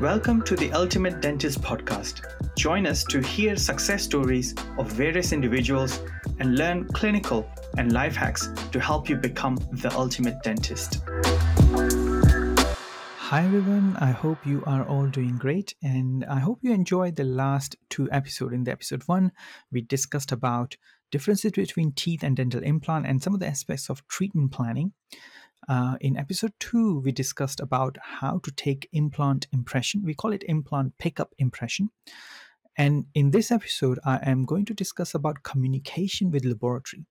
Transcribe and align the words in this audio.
Welcome 0.00 0.42
to 0.42 0.54
the 0.54 0.70
Ultimate 0.74 1.20
Dentist 1.20 1.60
Podcast. 1.60 2.20
Join 2.56 2.86
us 2.86 3.02
to 3.06 3.20
hear 3.20 3.56
success 3.56 4.04
stories 4.04 4.54
of 4.78 4.92
various 4.92 5.32
individuals 5.32 6.00
and 6.38 6.56
learn 6.56 6.86
clinical 6.94 7.50
and 7.76 7.90
life 7.90 8.14
hacks 8.14 8.48
to 8.70 8.78
help 8.78 9.08
you 9.08 9.16
become 9.16 9.56
the 9.72 9.92
ultimate 9.96 10.40
dentist. 10.44 11.00
Hi, 13.16 13.44
everyone. 13.44 13.96
I 13.98 14.12
hope 14.12 14.46
you 14.46 14.62
are 14.66 14.86
all 14.86 15.08
doing 15.08 15.36
great, 15.36 15.74
and 15.82 16.24
I 16.26 16.38
hope 16.38 16.60
you 16.62 16.72
enjoyed 16.72 17.16
the 17.16 17.24
last 17.24 17.74
two 17.90 18.08
episodes. 18.12 18.52
In 18.52 18.62
the 18.62 18.70
episode 18.70 19.02
one, 19.06 19.32
we 19.72 19.80
discussed 19.80 20.30
about 20.30 20.76
differences 21.10 21.50
between 21.50 21.90
teeth 21.90 22.22
and 22.22 22.36
dental 22.36 22.62
implant 22.62 23.06
and 23.06 23.20
some 23.20 23.34
of 23.34 23.40
the 23.40 23.48
aspects 23.48 23.90
of 23.90 24.06
treatment 24.06 24.52
planning. 24.52 24.92
Uh, 25.68 25.96
in 26.00 26.16
episode 26.16 26.52
two, 26.58 27.00
we 27.00 27.12
discussed 27.12 27.60
about 27.60 27.96
how 28.02 28.40
to 28.42 28.50
take 28.52 28.88
implant 28.92 29.46
impression. 29.52 30.02
We 30.04 30.14
call 30.14 30.32
it 30.32 30.44
implant 30.48 30.96
pickup 30.98 31.34
impression. 31.38 31.90
And 32.76 33.06
in 33.14 33.32
this 33.32 33.50
episode, 33.50 33.98
I 34.04 34.18
am 34.22 34.44
going 34.44 34.64
to 34.66 34.74
discuss 34.74 35.14
about 35.14 35.42
communication 35.42 36.30
with 36.30 36.44
laboratory. 36.44 37.04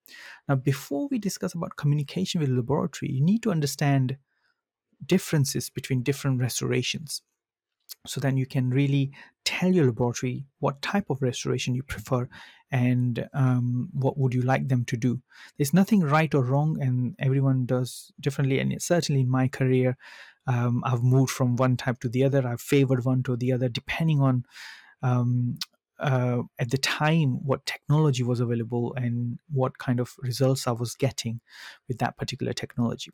Now, 0.47 0.55
before 0.55 1.07
we 1.11 1.19
discuss 1.19 1.53
about 1.53 1.75
communication 1.75 2.39
with 2.39 2.49
laboratory, 2.49 3.11
you 3.11 3.21
need 3.21 3.43
to 3.43 3.51
understand 3.51 4.17
differences 5.05 5.69
between 5.69 6.03
different 6.03 6.39
restorations 6.39 7.21
so 8.05 8.19
then 8.19 8.37
you 8.37 8.45
can 8.45 8.69
really 8.69 9.11
tell 9.45 9.71
your 9.71 9.85
laboratory 9.85 10.45
what 10.59 10.81
type 10.81 11.09
of 11.09 11.21
restoration 11.21 11.75
you 11.75 11.83
prefer 11.83 12.27
and 12.71 13.27
um, 13.33 13.89
what 13.93 14.17
would 14.17 14.33
you 14.33 14.41
like 14.41 14.67
them 14.67 14.85
to 14.85 14.97
do? 14.97 15.21
There's 15.57 15.73
nothing 15.73 16.01
right 16.01 16.33
or 16.33 16.43
wrong 16.43 16.77
and 16.81 17.15
everyone 17.19 17.65
does 17.65 18.11
differently 18.19 18.59
and 18.59 18.81
certainly 18.81 19.21
in 19.21 19.29
my 19.29 19.47
career. 19.47 19.97
Um, 20.49 20.81
i've 20.85 21.03
moved 21.03 21.31
from 21.31 21.57
one 21.57 21.75
type 21.75 21.99
to 21.99 22.09
the 22.09 22.23
other. 22.23 22.47
I've 22.47 22.61
favored 22.61 23.03
one 23.03 23.23
to 23.23 23.35
the 23.35 23.51
other 23.51 23.69
depending 23.69 24.21
on 24.21 24.45
um, 25.03 25.57
uh, 25.99 26.43
at 26.59 26.71
the 26.71 26.77
time 26.77 27.43
what 27.45 27.65
technology 27.65 28.23
was 28.23 28.39
available 28.39 28.93
and 28.95 29.39
what 29.51 29.77
kind 29.79 29.99
of 29.99 30.13
results 30.19 30.67
i 30.67 30.71
was 30.71 30.93
getting 30.95 31.41
with 31.87 31.97
that 31.97 32.17
particular 32.17 32.53
technology. 32.53 33.11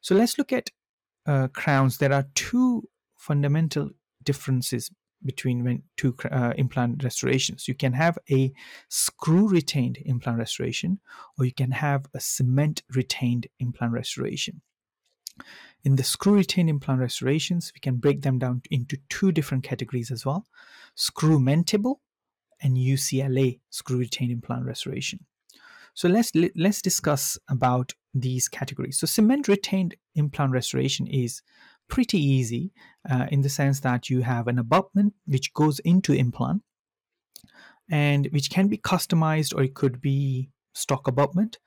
So 0.00 0.14
let's 0.14 0.36
look 0.36 0.52
at 0.52 0.70
uh, 1.26 1.48
crowns. 1.48 1.98
There 1.98 2.12
are 2.12 2.26
two 2.34 2.88
fundamental 3.16 3.90
differences 4.22 4.90
between 5.24 5.64
when 5.64 5.82
two 5.96 6.14
uh, 6.30 6.52
implant 6.56 7.02
restorations. 7.02 7.68
You 7.68 7.74
can 7.74 7.92
have 7.92 8.18
a 8.30 8.52
screw 8.88 9.48
retained 9.48 9.98
implant 10.04 10.38
restoration, 10.38 11.00
or 11.38 11.44
you 11.44 11.52
can 11.52 11.72
have 11.72 12.06
a 12.14 12.20
cement 12.20 12.82
retained 12.94 13.46
implant 13.58 13.92
restoration. 13.92 14.60
In 15.82 15.96
the 15.96 16.04
screw 16.04 16.34
retained 16.34 16.70
implant 16.70 17.00
restorations, 17.00 17.72
we 17.74 17.80
can 17.80 17.96
break 17.96 18.22
them 18.22 18.38
down 18.38 18.62
into 18.70 18.98
two 19.08 19.32
different 19.32 19.64
categories 19.64 20.10
as 20.10 20.24
well 20.24 20.46
screw 20.94 21.40
mentable 21.40 22.00
and 22.62 22.76
UCLA 22.76 23.60
screw 23.70 23.98
retained 23.98 24.30
implant 24.30 24.64
restoration. 24.64 25.26
So 25.94 26.08
let's 26.08 26.32
let's 26.56 26.82
discuss 26.82 27.38
about 27.48 27.92
these 28.14 28.48
categories. 28.48 28.98
So 28.98 29.06
cement 29.06 29.48
retained 29.48 29.94
implant 30.14 30.52
restoration 30.52 31.06
is 31.06 31.42
pretty 31.88 32.18
easy 32.18 32.72
uh, 33.08 33.26
in 33.30 33.42
the 33.42 33.48
sense 33.48 33.80
that 33.80 34.08
you 34.10 34.22
have 34.22 34.48
an 34.48 34.58
abutment 34.58 35.14
which 35.26 35.52
goes 35.52 35.78
into 35.80 36.12
implant 36.12 36.62
and 37.90 38.28
which 38.32 38.50
can 38.50 38.68
be 38.68 38.78
customized 38.78 39.54
or 39.54 39.62
it 39.62 39.74
could 39.74 40.00
be 40.00 40.50
stock 40.74 41.06
abutment. 41.06 41.58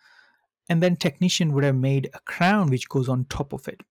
And 0.70 0.84
then 0.84 0.96
technician 0.96 1.54
would 1.54 1.64
have 1.64 1.76
made 1.76 2.10
a 2.14 2.20
crown 2.22 2.70
which 2.70 2.90
goes 2.90 3.08
on 3.08 3.26
top 3.26 3.54
of 3.54 3.68
it. 3.68 3.82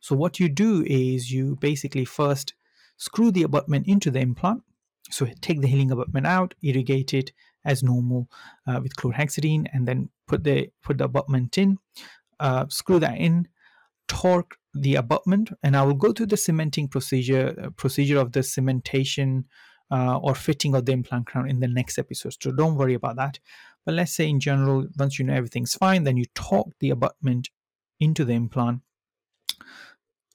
So 0.00 0.14
what 0.14 0.40
you 0.40 0.48
do 0.48 0.84
is 0.86 1.30
you 1.30 1.56
basically 1.60 2.04
first 2.04 2.54
screw 2.96 3.30
the 3.30 3.42
abutment 3.42 3.86
into 3.86 4.10
the 4.10 4.20
implant. 4.20 4.62
So 5.10 5.26
take 5.40 5.60
the 5.60 5.68
healing 5.68 5.90
abutment 5.90 6.26
out 6.26 6.54
irrigate 6.62 7.12
it 7.12 7.32
as 7.64 7.82
normal 7.82 8.28
uh, 8.66 8.80
with 8.82 8.96
chlorhexidine 8.96 9.66
and 9.72 9.86
then 9.86 10.08
put 10.26 10.44
the 10.44 10.68
put 10.82 10.98
the 10.98 11.04
abutment 11.04 11.58
in 11.58 11.78
uh, 12.40 12.66
screw 12.68 12.98
that 12.98 13.18
in 13.18 13.46
torque 14.12 14.58
the 14.74 14.94
abutment 14.94 15.50
and 15.62 15.74
i 15.74 15.82
will 15.82 15.94
go 16.04 16.12
through 16.12 16.26
the 16.26 16.36
cementing 16.36 16.86
procedure 16.86 17.54
uh, 17.62 17.70
procedure 17.70 18.18
of 18.18 18.32
the 18.32 18.40
cementation 18.40 19.44
uh, 19.90 20.18
or 20.18 20.34
fitting 20.34 20.74
of 20.74 20.84
the 20.84 20.92
implant 20.92 21.26
crown 21.26 21.48
in 21.48 21.60
the 21.60 21.68
next 21.68 21.98
episode 21.98 22.34
so 22.38 22.52
don't 22.52 22.76
worry 22.76 22.94
about 22.94 23.16
that. 23.16 23.38
But 23.84 23.94
let's 23.94 24.12
say 24.12 24.28
in 24.28 24.38
general 24.38 24.86
once 24.98 25.18
you 25.18 25.24
know 25.24 25.34
everything's 25.34 25.74
fine 25.74 26.04
then 26.04 26.16
you 26.16 26.26
torque 26.34 26.74
the 26.78 26.90
abutment 26.90 27.48
into 28.00 28.24
the 28.24 28.34
implant 28.34 28.80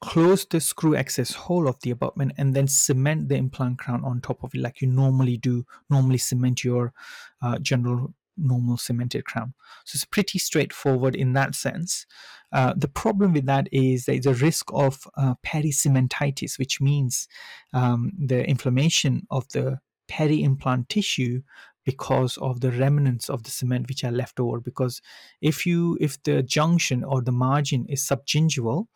close 0.02 0.46
the 0.46 0.60
screw 0.60 0.96
access 0.96 1.34
hole 1.34 1.68
of 1.68 1.80
the 1.82 1.92
abutment 1.92 2.34
and 2.38 2.56
then 2.56 2.68
cement 2.68 3.30
the 3.30 3.36
implant 3.36 3.80
crown 3.80 4.04
on 4.04 4.22
top 4.22 4.44
of 4.44 4.54
it 4.54 4.62
like 4.62 4.82
you 4.82 4.88
normally 4.88 5.38
do 5.38 5.66
normally 5.90 6.20
cement 6.20 6.64
your 6.64 6.94
uh, 7.42 7.58
general 7.60 8.14
normal 8.38 8.78
cemented 8.78 9.26
crown. 9.26 9.54
So 9.86 9.96
it's 9.96 10.06
pretty 10.06 10.40
straightforward 10.40 11.16
in 11.16 11.34
that 11.34 11.56
sense. 11.56 12.06
Uh, 12.52 12.74
the 12.78 12.88
problem 12.88 13.34
with 13.34 13.46
that 13.46 13.68
is 13.72 14.06
there 14.06 14.16
is 14.16 14.26
a 14.26 14.34
risk 14.34 14.68
of 14.74 15.08
uh, 15.18 15.36
pericementitis, 15.46 16.58
which 16.58 16.80
means 16.80 17.28
um, 17.74 18.12
the 18.18 18.48
inflammation 18.48 19.28
of 19.30 19.48
the 19.50 19.80
peri-implant 20.08 20.90
tissue 20.90 21.42
because 21.86 22.38
of 22.38 22.60
the 22.60 22.72
remnants 22.72 23.30
of 23.30 23.44
the 23.44 23.52
cement 23.52 23.88
which 23.88 24.04
are 24.04 24.12
left 24.12 24.40
over 24.40 24.60
because 24.60 25.02
if 25.42 25.66
you 25.66 25.98
if 26.02 26.22
the 26.24 26.44
junction 26.44 27.04
or 27.04 27.22
the 27.22 27.32
margin 27.32 27.86
is 27.88 28.02
subgingival 28.02 28.88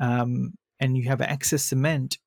um, 0.00 0.52
and 0.80 0.96
you 0.96 1.08
have 1.08 1.20
excess 1.20 1.64
cement 1.64 2.18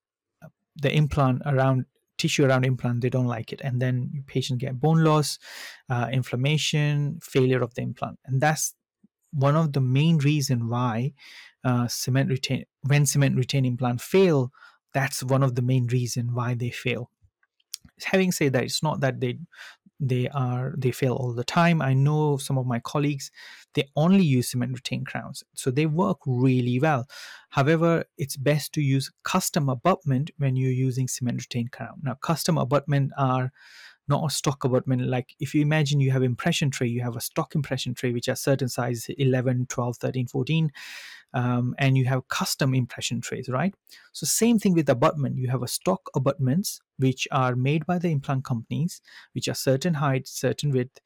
the 0.76 0.90
implant 0.94 1.42
around 1.44 1.84
tissue 2.18 2.44
around 2.44 2.64
implant 2.64 3.00
they 3.00 3.10
don't 3.10 3.26
like 3.26 3.52
it. 3.52 3.60
And 3.62 3.80
then 3.80 4.24
patient 4.26 4.60
get 4.60 4.80
bone 4.80 5.02
loss 5.04 5.38
uh, 5.88 6.08
inflammation 6.12 7.18
failure 7.22 7.62
of 7.62 7.74
the 7.74 7.82
implant. 7.82 8.18
And 8.26 8.40
that's 8.40 8.74
one 9.32 9.56
of 9.56 9.72
the 9.72 9.80
main 9.80 10.18
reason 10.18 10.68
why 10.68 11.12
uh, 11.64 11.86
cement 11.88 12.30
retain 12.30 12.64
when 12.82 13.06
cement 13.06 13.36
retain 13.36 13.64
implant 13.64 14.00
fail 14.00 14.52
that's 14.94 15.22
one 15.22 15.42
of 15.42 15.54
the 15.54 15.62
main 15.62 15.86
reason 15.86 16.34
why 16.34 16.54
they 16.54 16.70
fail. 16.70 17.10
Having 18.04 18.32
said 18.32 18.52
that 18.52 18.64
it's 18.64 18.82
not 18.82 19.00
that 19.00 19.20
they 19.20 19.38
they 20.00 20.28
are 20.28 20.74
they 20.76 20.90
fail 20.90 21.14
all 21.14 21.32
the 21.32 21.44
time. 21.44 21.82
I 21.82 21.92
know 21.94 22.36
some 22.36 22.58
of 22.58 22.66
my 22.66 22.78
colleagues 22.80 23.30
they 23.74 23.88
only 23.96 24.24
use 24.24 24.50
cement 24.50 24.72
retain 24.72 25.04
crowns 25.04 25.42
so 25.54 25.70
they 25.70 25.86
work 25.86 26.18
really 26.26 26.78
well. 26.78 27.08
However 27.50 28.04
it's 28.16 28.36
best 28.36 28.72
to 28.74 28.80
use 28.80 29.10
custom 29.24 29.68
abutment 29.68 30.30
when 30.38 30.56
you're 30.56 30.70
using 30.70 31.08
cement 31.08 31.38
retain 31.38 31.68
crown. 31.68 32.00
Now 32.02 32.14
custom 32.14 32.58
abutment 32.58 33.12
are 33.18 33.52
not 34.08 34.24
a 34.24 34.30
stock 34.30 34.64
abutment 34.64 35.06
like 35.06 35.34
if 35.40 35.54
you 35.54 35.62
imagine 35.62 36.00
you 36.00 36.10
have 36.10 36.22
impression 36.22 36.70
tray 36.70 36.86
you 36.86 37.02
have 37.02 37.16
a 37.16 37.20
stock 37.20 37.54
impression 37.54 37.94
tray 37.94 38.12
which 38.12 38.28
are 38.28 38.36
certain 38.36 38.68
size 38.68 39.06
11 39.18 39.66
12 39.68 39.96
13 39.96 40.26
14 40.26 40.72
um, 41.34 41.74
and 41.78 41.96
you 41.96 42.06
have 42.06 42.28
custom 42.28 42.74
impression 42.74 43.20
trays 43.20 43.48
right? 43.48 43.74
So 44.12 44.26
same 44.26 44.58
thing 44.58 44.74
with 44.74 44.88
abutment. 44.88 45.36
You 45.36 45.48
have 45.48 45.62
a 45.62 45.68
stock 45.68 46.10
abutments 46.14 46.80
which 46.98 47.28
are 47.30 47.54
made 47.54 47.86
by 47.86 47.98
the 47.98 48.10
implant 48.10 48.44
companies 48.44 49.00
which 49.32 49.48
are 49.48 49.54
certain 49.54 49.94
height 49.94 50.26
certain 50.26 50.70
width 50.70 51.00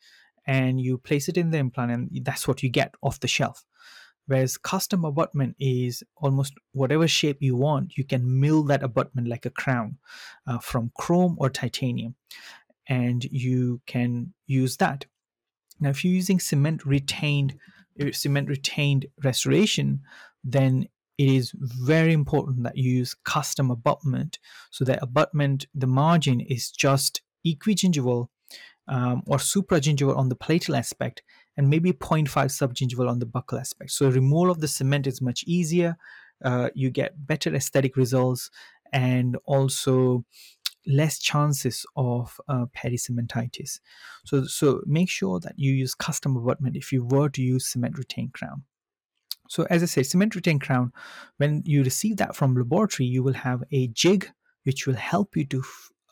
and 0.46 0.80
you 0.80 0.98
place 0.98 1.28
it 1.28 1.36
in 1.36 1.50
the 1.50 1.58
implant 1.58 1.92
and 1.92 2.24
that's 2.24 2.48
what 2.48 2.62
you 2.62 2.68
get 2.68 2.94
off 3.02 3.20
the 3.20 3.28
shelf. 3.28 3.64
Whereas 4.26 4.56
custom 4.56 5.04
abutment 5.04 5.56
is 5.58 6.04
almost 6.16 6.54
whatever 6.72 7.08
shape 7.08 7.38
you 7.40 7.56
want 7.56 7.98
you 7.98 8.04
can 8.04 8.40
mill 8.40 8.62
that 8.64 8.84
abutment 8.84 9.26
like 9.26 9.46
a 9.46 9.50
crown 9.50 9.98
uh, 10.46 10.58
from 10.58 10.92
chrome 10.96 11.36
or 11.38 11.50
titanium 11.50 12.14
and 12.92 13.24
you 13.24 13.80
can 13.86 14.34
use 14.46 14.76
that. 14.76 15.06
Now, 15.80 15.88
if 15.88 16.04
you're 16.04 16.12
using 16.12 16.38
cement 16.38 16.84
retained 16.84 17.54
uh, 17.98 18.12
cement 18.12 18.48
retained 18.50 19.06
restoration, 19.24 20.02
then 20.44 20.88
it 21.16 21.28
is 21.28 21.52
very 21.56 22.12
important 22.12 22.64
that 22.64 22.76
you 22.76 22.90
use 22.98 23.14
custom 23.24 23.70
abutment 23.70 24.38
so 24.70 24.84
that 24.84 25.02
abutment 25.02 25.66
the 25.74 25.86
margin 25.86 26.40
is 26.40 26.70
just 26.70 27.22
equigingival 27.46 28.28
um, 28.88 29.22
or 29.26 29.38
supragingival 29.38 30.16
on 30.16 30.28
the 30.28 30.36
palatal 30.36 30.76
aspect 30.76 31.22
and 31.56 31.70
maybe 31.70 31.92
0.5 31.92 32.28
subgingival 32.28 33.08
on 33.08 33.18
the 33.18 33.26
buccal 33.26 33.60
aspect 33.60 33.90
so 33.90 34.08
removal 34.08 34.50
of 34.50 34.60
the 34.60 34.68
cement 34.68 35.06
is 35.06 35.20
much 35.20 35.44
easier 35.46 35.96
uh, 36.44 36.70
you 36.74 36.90
get 36.90 37.26
better 37.26 37.54
aesthetic 37.54 37.96
results 37.96 38.50
and 38.92 39.36
also 39.44 40.24
less 40.86 41.18
chances 41.18 41.86
of 41.96 42.40
uh, 42.48 42.66
pericementitis. 42.76 43.80
So, 44.24 44.44
so 44.44 44.82
make 44.86 45.08
sure 45.08 45.40
that 45.40 45.54
you 45.56 45.72
use 45.72 45.94
custom 45.94 46.36
abutment 46.36 46.76
if 46.76 46.92
you 46.92 47.04
were 47.04 47.28
to 47.30 47.42
use 47.42 47.66
cement 47.66 47.98
retained 47.98 48.32
crown. 48.32 48.64
So 49.48 49.66
as 49.68 49.82
I 49.82 49.86
say, 49.86 50.02
cement 50.02 50.34
retained 50.34 50.62
crown, 50.62 50.92
when 51.36 51.62
you 51.64 51.82
receive 51.82 52.16
that 52.16 52.34
from 52.34 52.56
laboratory, 52.56 53.06
you 53.06 53.22
will 53.22 53.34
have 53.34 53.62
a 53.70 53.88
jig 53.88 54.30
which 54.64 54.86
will 54.86 54.94
help 54.94 55.36
you 55.36 55.44
to 55.46 55.62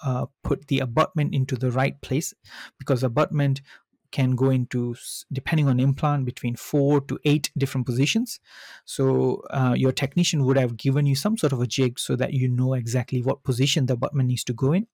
uh, 0.02 0.26
put 0.42 0.66
the 0.68 0.80
abutment 0.80 1.34
into 1.34 1.56
the 1.56 1.70
right 1.70 2.00
place 2.00 2.34
because 2.78 3.02
abutment 3.02 3.60
can 4.10 4.34
go 4.34 4.50
into 4.50 4.96
depending 5.32 5.68
on 5.68 5.80
implant 5.80 6.24
between 6.24 6.56
four 6.56 7.00
to 7.02 7.18
eight 7.24 7.50
different 7.56 7.86
positions. 7.86 8.40
So 8.84 9.42
uh, 9.50 9.74
your 9.76 9.92
technician 9.92 10.44
would 10.44 10.58
have 10.58 10.76
given 10.76 11.06
you 11.06 11.14
some 11.14 11.36
sort 11.36 11.52
of 11.52 11.60
a 11.60 11.66
jig 11.66 11.98
so 11.98 12.16
that 12.16 12.32
you 12.32 12.48
know 12.48 12.74
exactly 12.74 13.22
what 13.22 13.42
position 13.42 13.86
the 13.86 13.94
abutment 13.94 14.28
needs 14.28 14.44
to 14.44 14.52
go 14.52 14.72
in. 14.72 14.86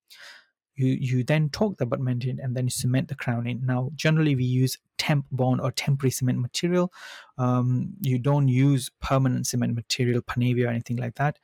You 0.75 0.89
you 0.89 1.25
then 1.25 1.49
torque 1.49 1.79
the 1.79 1.85
abutment 1.85 2.25
in 2.25 2.39
and 2.39 2.55
then 2.55 2.67
you 2.67 2.71
cement 2.71 3.09
the 3.09 3.15
crown 3.15 3.47
in. 3.47 3.65
Now 3.65 3.91
generally 3.95 4.37
we 4.37 4.45
use 4.45 4.77
temp 4.99 5.25
bond 5.33 5.61
or 5.61 5.73
temporary 5.73 6.11
cement 6.11 6.39
material. 6.39 6.93
Um, 7.39 7.95
you 8.03 8.19
don't 8.19 8.49
use 8.49 8.91
permanent 9.01 9.47
cement 9.47 9.75
material 9.75 10.21
panavia 10.21 10.67
or 10.67 10.71
anything 10.71 10.99
like 10.99 11.15
that. 11.15 11.39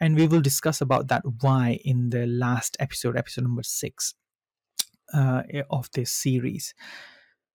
And 0.00 0.16
we 0.16 0.26
will 0.26 0.40
discuss 0.40 0.80
about 0.80 1.08
that 1.08 1.22
why 1.40 1.78
in 1.84 2.08
the 2.08 2.26
last 2.26 2.78
episode 2.80 3.18
episode 3.18 3.44
number 3.44 3.62
six 3.62 4.14
uh, 5.12 5.42
of 5.70 5.90
this 5.92 6.12
series. 6.12 6.74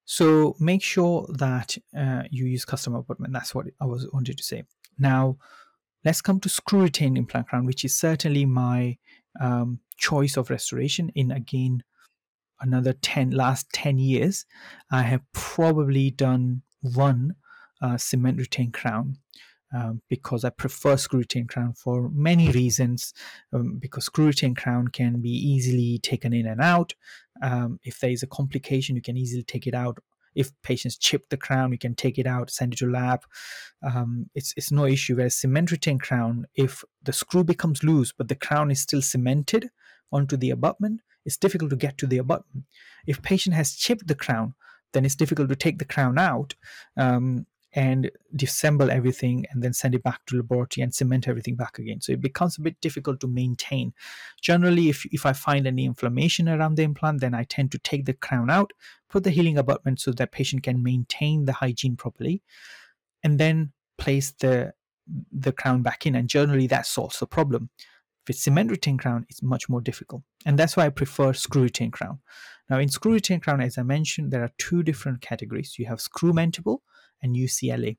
So 0.06 0.56
make 0.60 0.84
sure 0.84 1.28
that 1.38 1.78
uh, 1.98 2.24
you 2.30 2.46
use 2.46 2.63
custom 2.63 2.94
abutment 2.94 3.34
that's 3.34 3.56
what 3.56 3.66
i 3.81 3.86
was 3.86 4.07
wanted 4.13 4.38
to 4.38 4.44
say. 4.44 4.63
Now 5.00 5.38
let's 6.04 6.22
come 6.22 6.40
to 6.42 6.50
screw 6.50 6.81
retained 6.81 7.18
implant 7.18 7.48
crown 7.48 7.66
which 7.66 7.84
is 7.84 7.96
certainly 7.96 8.46
my 8.46 8.98
um, 9.40 9.80
choice 9.98 10.38
of 10.38 10.50
restoration 10.50 11.10
in 11.16 11.31
again 11.31 11.84
another 12.62 12.94
10 12.94 13.31
last 13.31 13.68
10 13.74 13.98
years. 13.98 14.46
I 14.92 15.02
have 15.02 15.22
probably 15.34 16.12
done 16.12 16.62
one 16.81 17.36
uh, 17.81 17.98
cement 17.98 18.38
retained 18.38 18.74
crown 18.74 19.18
um, 19.75 20.01
because 20.10 20.45
I 20.45 20.50
prefer 20.51 20.95
screw 20.95 21.19
retained 21.19 21.50
crown 21.50 21.74
for 21.74 22.10
many 22.10 22.50
reasons. 22.51 23.13
Um, 23.54 23.77
because 23.77 24.06
screw 24.06 24.27
retained 24.27 24.57
crown 24.57 24.88
can 24.88 25.22
be 25.22 25.30
easily 25.30 26.00
taken 26.00 26.33
in 26.33 26.48
and 26.48 26.62
out. 26.62 26.94
Um, 27.42 27.80
if 27.83 28.00
there 28.00 28.12
is 28.12 28.24
a 28.24 28.27
complication, 28.27 28.95
you 28.95 29.01
can 29.01 29.18
easily 29.18 29.44
take 29.44 29.68
it 29.68 29.74
out. 29.74 29.98
If 30.33 30.51
patients 30.63 30.98
chip 30.98 31.27
the 31.30 31.38
crown, 31.38 31.72
you 31.72 31.77
can 31.77 31.95
take 31.95 32.18
it 32.18 32.27
out, 32.27 32.50
send 32.50 32.74
it 32.74 32.77
to 32.77 32.89
lab. 32.89 33.22
Um, 33.83 34.30
it's 34.33 34.54
it's 34.57 34.72
no 34.72 34.86
issue. 34.86 35.16
Whereas 35.16 35.36
cement 35.36 35.72
retained 35.72 36.01
crown, 36.01 36.45
if 36.56 36.83
the 37.04 37.13
screw 37.13 37.44
becomes 37.44 37.83
loose 37.83 38.12
but 38.12 38.28
the 38.28 38.36
crown 38.36 38.71
is 38.71 38.81
still 38.81 39.01
cemented 39.01 39.69
onto 40.12 40.38
the 40.38 40.51
abutment, 40.51 41.01
it's 41.25 41.38
difficult 41.38 41.69
to 41.71 41.75
get 41.75 41.98
to 41.98 42.07
the 42.07 42.18
abutment. 42.18 42.66
If 43.07 43.21
patient 43.21 43.56
has 43.56 43.75
chipped 43.75 44.07
the 44.07 44.16
crown, 44.16 44.56
then 44.94 45.06
it's 45.06 45.16
difficult 45.16 45.50
to 45.50 45.56
take 45.56 45.80
the 45.80 45.86
crown 45.86 46.18
out. 46.18 46.56
Um, 46.98 47.45
and 47.75 48.10
disassemble 48.33 48.89
everything 48.89 49.45
and 49.51 49.62
then 49.62 49.74
send 49.74 49.94
it 49.94 50.01
back 50.01 50.25
to 50.25 50.38
laboratory 50.38 50.81
and 50.81 50.95
cement 50.95 51.27
everything 51.27 51.56
back 51.56 51.77
again. 51.77 52.00
So 52.00 52.13
it 52.13 52.22
becomes 52.22 52.57
a 52.57 52.62
bit 52.62 52.80
difficult 52.80 53.19
to 53.19 53.27
maintain. 53.27 53.94
Generally, 54.42 54.89
if, 54.89 55.06
if 55.07 55.25
I 55.25 55.33
find 55.33 55.68
any 55.68 55.83
inflammation 55.83 56.48
around 56.48 56.75
the 56.75 56.83
implant, 56.83 57.19
then 57.19 57.33
I 57.33 57.44
tend 57.44 57.74
to 57.74 57.77
take 57.77 58.06
the 58.06 58.13
crown 58.13 58.50
out, 58.50 58.72
put 59.10 59.25
the 59.25 59.30
healing 59.30 59.57
abutment 59.57 60.00
so 60.00 60.13
that 60.13 60.31
patient 60.31 60.63
can 60.63 60.81
maintain 60.81 61.44
the 61.44 61.51
hygiene 61.51 61.98
properly, 61.98 62.42
and 63.24 63.38
then 63.38 63.74
place 63.98 64.31
the 64.39 64.74
the 65.31 65.51
crown 65.51 65.83
back 65.83 66.07
in. 66.07 66.16
And 66.16 66.28
generally 66.30 66.68
that 66.68 66.88
solves 66.88 67.19
the 67.19 67.28
problem. 67.28 67.69
If 68.24 68.31
it's 68.31 68.44
cement 68.44 68.71
retained 68.71 69.00
crown, 69.00 69.25
it's 69.30 69.44
much 69.44 69.69
more 69.69 69.81
difficult. 69.81 70.24
And 70.48 70.57
that's 70.57 70.75
why 70.75 70.86
I 70.86 70.89
prefer 70.89 71.33
screw 71.33 71.62
retained 71.63 71.94
crown. 71.94 72.19
Now 72.69 72.80
in 72.80 72.89
screw 72.89 73.12
retained 73.12 73.44
crown, 73.44 73.62
as 73.62 73.78
I 73.78 73.83
mentioned, 73.83 74.31
there 74.31 74.44
are 74.44 74.50
two 74.57 74.81
different 74.81 75.21
categories. 75.21 75.75
You 75.78 75.86
have 75.88 76.01
screw 76.01 76.33
mentable 76.33 76.80
and 77.25 77.36
UCLA 77.36 77.98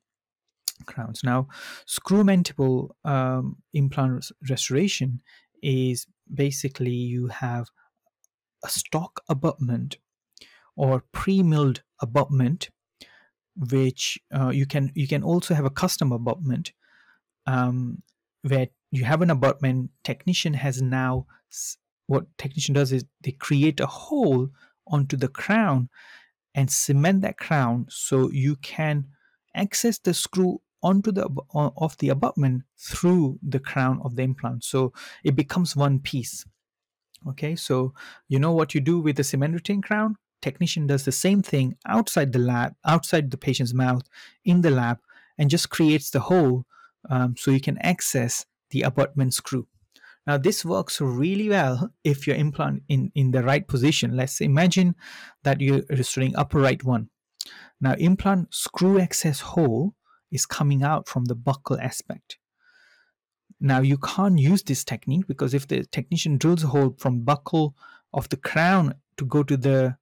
crowns. 0.87 1.23
Now, 1.25 1.49
screw 1.84 2.23
mentable 2.23 2.90
um, 3.05 3.56
implant 3.75 4.31
restoration 4.49 5.20
is 5.62 6.06
basically 6.32 6.93
you 6.93 7.26
have 7.28 7.69
a 8.64 8.69
stock 8.69 9.23
abutment 9.28 9.99
or 10.76 11.02
pre-milled 11.12 11.82
abutment 12.00 12.70
which 13.70 14.19
uh, 14.34 14.50
you 14.50 14.67
can 14.67 14.93
you 14.94 15.08
can 15.08 15.23
also 15.23 15.55
have 15.55 15.64
a 15.64 15.70
custom 15.70 16.12
abutment 16.12 16.72
um, 17.46 18.02
where 18.43 18.69
you 18.90 19.05
have 19.05 19.22
an 19.22 19.31
abutment 19.31 19.90
technician 20.05 20.52
has 20.55 20.82
now 20.82 21.26
what 22.06 22.26
technician 22.37 22.75
does 22.75 22.93
is 22.93 23.05
they 23.22 23.32
create 23.32 23.81
a 23.81 23.87
hole 23.87 24.49
onto 24.87 25.17
the 25.17 25.29
crown 25.29 25.88
and 26.55 26.70
cement 26.70 27.22
that 27.22 27.38
crown 27.38 27.87
so 27.88 28.31
you 28.31 28.56
can 28.56 29.06
access 29.56 29.99
the 29.99 30.14
screw 30.14 30.61
onto 30.82 31.11
the 31.11 31.29
of 31.50 31.97
the 31.99 32.11
abutment 32.11 32.62
through 32.79 33.38
the 33.43 33.58
crown 33.58 34.00
of 34.05 34.14
the 34.17 34.23
implant. 34.23 34.64
So 34.64 34.93
it 35.25 35.35
becomes 35.35 35.75
one 35.75 35.99
piece. 35.99 36.44
Okay 37.29 37.56
so 37.56 37.93
you 38.29 38.38
know 38.38 38.53
what 38.53 38.75
you 38.75 38.81
do 38.81 39.00
with 39.00 39.17
the 39.17 39.25
cement 39.25 39.55
retained 39.55 39.85
crown? 39.85 40.17
Technician 40.43 40.87
does 40.87 41.05
the 41.05 41.12
same 41.12 41.43
thing 41.43 41.76
outside 41.87 42.32
the 42.32 42.38
lab 42.38 42.75
outside 42.85 43.31
the 43.31 43.38
patient's 43.38 43.75
mouth 43.75 44.03
in 44.44 44.61
the 44.61 44.70
lab 44.70 44.99
and 45.38 45.50
just 45.50 45.70
creates 45.70 46.11
the 46.11 46.20
hole 46.20 46.64
um, 47.11 47.35
so 47.37 47.50
you 47.50 47.61
can 47.61 47.79
access 47.79 48.47
the 48.70 48.82
abutment 48.82 49.35
screw. 49.35 49.67
Now 50.26 50.37
this 50.37 50.64
works 50.64 51.00
really 51.00 51.49
well 51.49 51.91
if 52.05 52.26
your 52.26 52.37
implant 52.37 52.82
in 52.88 53.11
in 53.14 53.31
the 53.31 53.43
right 53.43 53.67
position. 53.67 54.14
Let's 54.14 54.41
imagine 54.41 54.94
that 55.43 55.61
you're 55.61 55.82
restoring 55.88 56.37
upper 56.37 56.61
right 56.61 56.82
one 56.85 57.08
now, 57.81 57.94
implant 57.94 58.55
screw 58.55 58.99
access 58.99 59.40
hole 59.40 59.94
is 60.31 60.46
coming 60.46 60.82
out 60.82 61.08
from 61.08 61.26
the 61.26 61.37
buccal 61.37 61.81
aspect. 61.82 62.38
Now, 63.61 63.81
you 63.81 63.99
can't 63.99 64.38
use 64.38 64.62
this 64.62 64.84
technique 64.84 65.26
because 65.26 65.55
if 65.55 65.67
the 65.69 65.84
technician 65.84 66.38
drills 66.38 66.64
a 66.64 66.69
hole 66.69 66.94
from 66.99 67.25
buccal 67.25 67.75
of 68.12 68.28
the 68.28 68.37
crown 68.37 68.94
to 69.19 69.25
go 69.25 69.43
to 69.43 69.56
the 69.56 69.96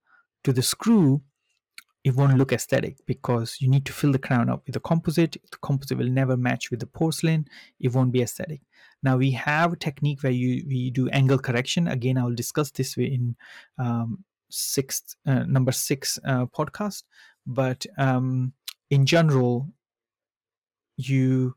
to 0.44 0.52
the 0.52 0.62
screw, 0.62 1.22
it 2.04 2.14
won't 2.14 2.36
look 2.36 2.52
aesthetic 2.52 2.98
because 3.06 3.56
you 3.60 3.68
need 3.68 3.86
to 3.86 3.92
fill 3.92 4.12
the 4.12 4.18
crown 4.18 4.50
up 4.50 4.62
with 4.66 4.76
a 4.76 4.80
composite. 4.80 5.36
The 5.50 5.56
composite 5.62 5.96
will 5.96 6.10
never 6.10 6.36
match 6.36 6.70
with 6.70 6.80
the 6.80 6.86
porcelain. 6.86 7.46
It 7.80 7.92
won't 7.92 8.12
be 8.12 8.22
aesthetic. 8.22 8.60
Now 9.02 9.16
we 9.16 9.30
have 9.32 9.72
a 9.72 9.76
technique 9.76 10.22
where 10.22 10.32
you 10.32 10.64
we 10.68 10.90
do 10.90 11.08
angle 11.10 11.38
correction. 11.38 11.88
Again, 11.88 12.18
I 12.18 12.24
will 12.24 12.34
discuss 12.34 12.70
this 12.70 12.96
in 12.96 13.36
um, 13.78 14.24
sixth 14.50 15.16
uh, 15.26 15.44
number 15.44 15.72
six 15.72 16.18
uh, 16.24 16.46
podcast 16.46 17.02
but 17.46 17.86
um, 17.98 18.52
in 18.90 19.06
general 19.06 19.68
you 20.96 21.54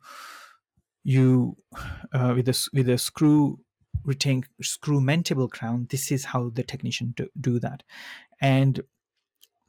you 1.03 1.55
uh, 2.13 2.33
with 2.35 2.49
a 2.49 2.69
with 2.73 2.89
a 2.89 2.97
screw 2.97 3.59
retain 4.03 4.43
screw 4.61 4.99
mentable 4.99 5.49
crown 5.49 5.87
this 5.89 6.11
is 6.11 6.25
how 6.25 6.49
the 6.49 6.63
technician 6.63 7.13
do, 7.15 7.27
do 7.39 7.59
that. 7.59 7.83
And 8.41 8.81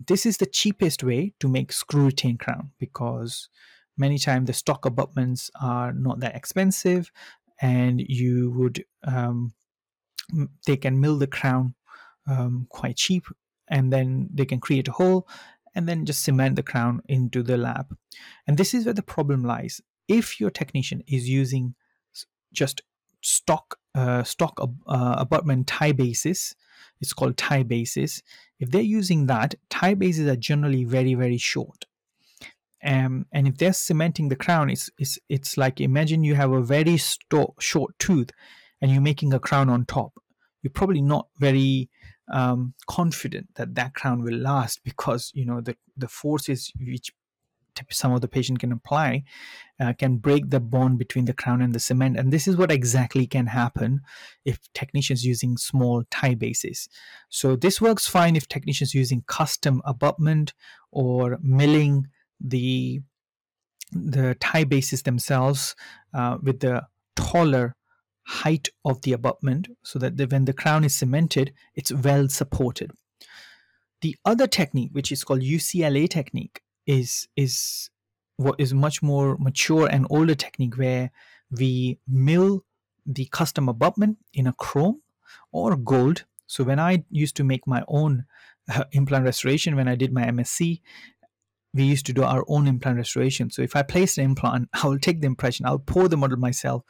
this 0.07 0.25
is 0.27 0.37
the 0.37 0.47
cheapest 0.47 1.03
way 1.03 1.35
to 1.41 1.49
make 1.49 1.73
screw 1.73 2.07
retain 2.07 2.39
crown 2.39 2.71
because 2.79 3.49
many 3.97 4.19
times 4.19 4.47
the 4.47 4.53
stock 4.53 4.85
abutments 4.85 5.51
are 5.61 5.93
not 5.93 6.21
that 6.21 6.37
expensive 6.37 7.11
and 7.61 8.01
you 8.01 8.53
would 8.53 8.85
um, 9.05 9.53
they 10.67 10.77
can 10.77 11.01
mill 11.01 11.19
the 11.19 11.27
crown 11.27 11.75
um, 12.29 12.67
quite 12.71 12.97
cheap 12.97 13.25
and 13.69 13.93
then 13.93 14.29
they 14.33 14.45
can 14.45 14.61
create 14.61 14.89
a 14.89 14.93
hole 14.93 15.27
and 15.79 15.89
then 15.89 16.05
just 16.05 16.25
cement 16.25 16.57
the 16.57 16.63
crown 16.65 17.01
into 17.09 17.41
the 17.41 17.57
lab. 17.57 17.97
And 18.49 18.57
this 18.59 18.75
is 18.75 18.85
where 18.85 18.93
the 18.93 19.01
problem 19.01 19.45
lies. 19.45 19.81
If 20.09 20.41
your 20.41 20.51
technician 20.51 21.05
is 21.07 21.29
using 21.29 21.77
just 22.53 22.83
stock 23.21 23.79
uh, 23.95 24.25
stock 24.25 24.59
uh, 24.61 25.15
abutment 25.19 25.69
Ti-bases, 25.69 26.57
it's 27.01 27.13
called 27.13 27.37
Ti-bases. 27.37 28.25
If 28.59 28.73
they're 28.73 28.83
using 28.83 29.27
that, 29.27 29.55
Ti-bases 29.71 30.27
are 30.27 30.35
generally 30.51 30.83
very 30.83 31.15
very 31.15 31.39
short. 31.39 31.85
Um, 32.83 33.27
and 33.33 33.47
if 33.47 33.59
they're 33.59 33.73
cementing 33.73 34.29
the 34.29 34.37
crown, 34.37 34.71
it's, 34.71 34.91
it's, 34.99 35.17
it's 35.29 35.57
like 35.57 35.81
imagine 35.81 36.25
you 36.25 36.35
have 36.35 36.51
a 36.51 36.63
very 36.63 36.97
sto- 36.97 37.55
short 37.61 37.97
tooth 38.01 38.31
and 38.81 38.91
you're 38.91 39.01
making 39.01 39.33
a 39.33 39.39
crown 39.39 39.69
on 39.69 39.85
top. 39.85 40.13
You're 40.63 40.73
probably 40.73 41.03
not 41.03 41.29
very 41.39 41.89
um, 42.33 42.75
confident 42.87 43.55
that 43.55 43.75
that 43.75 43.95
crown 43.95 44.23
will 44.23 44.37
last 44.37 44.83
because 44.85 45.33
you 45.35 45.45
know 45.45 45.61
the 45.61 45.77
the 45.97 46.09
forces 46.09 46.73
which 46.79 47.13
some 47.91 48.13
of 48.13 48.21
the 48.21 48.29
patient 48.29 48.59
can 48.59 48.73
apply 48.73 49.23
uh, 49.81 49.93
can 49.93 50.17
break 50.17 50.51
the 50.51 50.61
bond 50.61 50.99
between 50.99 51.25
the 51.25 51.33
crown 51.33 51.63
and 51.63 51.75
the 51.75 51.81
cement. 51.81 52.17
And 52.17 52.33
this 52.33 52.49
is 52.49 52.57
what 52.57 52.71
exactly 52.71 53.27
can 53.27 53.47
happen 53.47 54.01
if 54.45 54.59
technicians 54.75 55.25
using 55.25 55.57
small 55.57 56.05
Ti-bases. 56.11 56.89
So 57.29 57.57
this 57.57 57.81
works 57.81 58.09
fine 58.09 58.37
if 58.37 58.49
technicians 58.49 58.95
using 58.95 59.23
custom 59.27 59.83
abutment 59.85 60.55
or 60.91 61.39
milling 61.43 62.09
the 62.41 63.01
the 63.93 64.37
Ti-bases 64.41 65.03
themselves 65.03 65.75
uh, 66.13 66.37
with 66.43 66.61
the 66.61 66.87
taller 67.17 67.75
height 68.29 68.69
of 68.85 69.01
the 69.03 69.13
abutment 69.13 69.69
so 69.83 69.99
that 69.99 70.17
the, 70.17 70.27
when 70.27 70.45
the 70.45 70.53
crown 70.53 70.85
is 70.85 70.95
cemented, 70.95 71.53
it's 71.75 71.93
well 71.93 72.29
supported. 72.29 72.93
The 74.01 74.17
other 74.25 74.47
technique, 74.47 74.91
which 74.93 75.11
is 75.11 75.25
called 75.25 75.41
UCLA 75.41 76.09
technique, 76.09 76.61
is 76.87 77.29
is 77.37 77.91
what 78.37 78.55
is 78.59 78.73
much 78.73 79.03
more 79.03 79.37
mature 79.39 79.89
and 79.89 80.07
older 80.11 80.35
technique 80.35 80.79
where 80.79 81.11
we 81.51 81.99
mill 82.07 82.65
the 83.05 83.27
custom 83.33 83.69
abutment 83.69 84.19
in 84.33 84.47
a 84.47 84.53
chrome 84.53 85.03
or 85.51 85.77
gold. 85.77 86.25
So 86.47 86.63
when 86.63 86.79
I 86.79 87.05
used 87.11 87.37
to 87.37 87.45
make 87.45 87.67
my 87.67 87.83
own 87.89 88.27
uh, 88.69 88.85
implant 88.93 89.25
restoration 89.25 89.77
when 89.77 89.89
I 89.89 89.95
did 89.95 90.13
my 90.13 90.25
MSc. 90.25 90.81
We 91.75 91.85
used 91.85 92.07
to 92.07 92.13
do 92.13 92.23
our 92.23 92.45
own 92.49 92.67
implant 92.67 92.97
restoration. 92.97 93.51
So 93.51 93.63
if 93.63 93.75
I 93.77 93.83
place 93.83 94.19
an 94.19 94.25
implant, 94.25 94.69
I 94.83 94.87
will 94.87 94.99
take 94.99 95.21
the 95.21 95.27
impression, 95.27 95.67
I'll 95.67 95.79
pour 95.79 96.09
the 96.09 96.17
model 96.17 96.39
myself. 96.39 96.85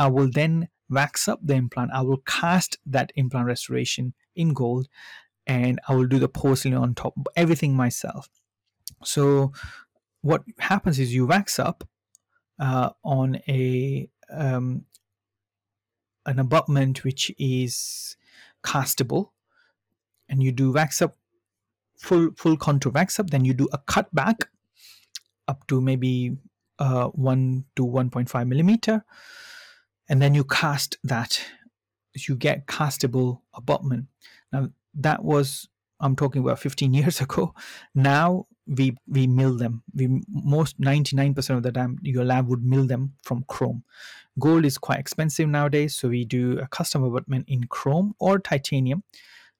I 0.00 0.08
will 0.08 0.30
then 0.32 0.68
wax 0.88 1.28
up 1.28 1.40
the 1.42 1.54
implant. 1.54 1.90
I 1.92 2.00
will 2.00 2.22
cast 2.26 2.78
that 2.86 3.12
implant 3.16 3.46
restoration 3.46 4.14
in 4.34 4.54
gold 4.54 4.88
and 5.46 5.78
I 5.86 5.94
will 5.94 6.06
do 6.06 6.18
the 6.18 6.28
porcelain 6.28 6.74
on 6.74 6.94
top, 6.94 7.14
everything 7.36 7.74
myself. 7.74 8.30
So 9.04 9.52
what 10.22 10.42
happens 10.58 10.98
is 10.98 11.14
you 11.14 11.26
wax 11.26 11.58
up 11.58 11.86
uh, 12.58 12.90
on 13.04 13.40
a 13.46 14.08
um, 14.30 14.86
an 16.24 16.38
abutment 16.38 17.04
which 17.04 17.30
is 17.38 18.16
castable 18.64 19.30
and 20.30 20.42
you 20.42 20.50
do 20.50 20.72
wax 20.72 21.02
up 21.02 21.16
full 21.98 22.30
full 22.36 22.56
contour 22.56 22.92
wax 22.92 23.18
up 23.18 23.30
then 23.30 23.44
you 23.44 23.52
do 23.52 23.68
a 23.72 23.78
cut 23.78 24.14
back 24.14 24.48
up 25.48 25.66
to 25.66 25.80
maybe 25.80 26.36
uh, 26.78 27.08
1 27.08 27.64
to 27.76 27.86
1.5 27.86 28.48
millimeter 28.48 29.04
and 30.10 30.20
then 30.20 30.34
you 30.34 30.44
cast 30.44 30.98
that 31.04 31.40
you 32.14 32.34
get 32.34 32.66
castable 32.66 33.40
abutment. 33.54 34.06
Now 34.52 34.70
that 34.94 35.24
was 35.24 35.68
i'm 36.00 36.16
talking 36.16 36.42
about 36.42 36.58
15 36.58 36.92
years 37.00 37.20
ago. 37.20 37.54
Now 37.94 38.46
we 38.66 38.96
we 39.08 39.26
mill 39.26 39.56
them. 39.56 39.82
We 39.94 40.20
most 40.28 40.80
99% 40.80 41.56
of 41.56 41.62
the 41.62 41.72
time 41.72 41.98
your 42.02 42.24
lab 42.24 42.48
would 42.48 42.64
mill 42.64 42.86
them 42.86 43.14
from 43.22 43.44
chrome. 43.48 43.84
Gold 44.38 44.64
is 44.64 44.78
quite 44.78 44.98
expensive 44.98 45.48
nowadays 45.48 45.96
so 45.96 46.08
we 46.08 46.24
do 46.24 46.58
a 46.58 46.66
custom 46.66 47.04
abutment 47.04 47.44
in 47.48 47.64
chrome 47.64 48.14
or 48.18 48.38
titanium. 48.38 49.04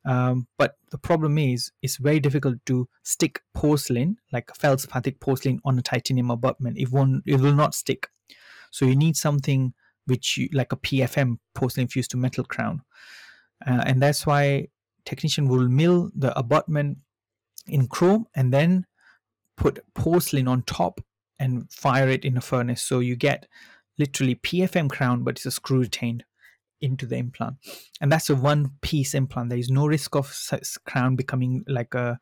Um, 0.07 0.47
but 0.57 0.77
the 0.91 0.99
problem 0.99 1.37
is 1.37 1.71
it's 1.83 1.99
very 1.99 2.21
difficult 2.21 2.57
to 2.67 2.89
stick 3.03 3.43
porcelain 3.55 4.17
like 4.33 4.51
feldspathic 4.57 5.21
porcelain 5.21 5.61
on 5.65 5.79
a 5.79 5.83
titanium 5.83 6.31
abutment. 6.31 6.79
It 6.79 6.91
won't 6.91 7.23
it 7.27 7.41
will 7.41 7.55
not 7.55 7.75
stick. 7.75 8.09
So 8.73 8.87
you 8.87 8.97
need 8.97 9.17
something 9.17 9.75
which 10.11 10.37
you, 10.37 10.49
like 10.53 10.73
a 10.73 10.77
pfm 10.77 11.39
porcelain 11.55 11.89
fused 11.89 12.11
to 12.11 12.17
metal 12.17 12.45
crown. 12.45 12.83
Uh, 13.67 13.83
and 13.87 14.03
that's 14.03 14.27
why 14.27 14.69
technician 15.05 15.49
will 15.49 15.69
mill 15.69 16.11
the 16.15 16.37
abutment 16.39 16.99
in 17.67 17.87
chrome 17.87 18.27
and 18.35 18.53
then 18.53 18.87
put 19.57 19.79
porcelain 19.95 20.49
on 20.49 20.63
top 20.63 21.01
and 21.39 21.71
fire 21.73 22.09
it 22.09 22.25
in 22.25 22.37
a 22.37 22.41
furnace. 22.41 22.83
So 22.83 23.01
you 23.01 23.17
get 23.17 23.47
literally 23.99 24.35
pfm 24.35 24.91
crown 24.91 25.23
but 25.23 25.37
it's 25.37 25.47
a 25.47 25.51
screw 25.51 25.81
retained 25.81 26.25
into 26.81 27.07
the 27.07 27.17
implant. 27.17 27.57
And 28.01 28.11
that's 28.11 28.31
a 28.31 28.35
one 28.35 28.73
piece 28.81 29.15
implant. 29.15 29.51
There 29.51 29.59
is 29.59 29.71
no 29.71 29.87
risk 29.87 30.17
of 30.17 30.35
crown 30.87 31.17
becoming 31.17 31.65
like 31.69 31.95
a 31.95 32.19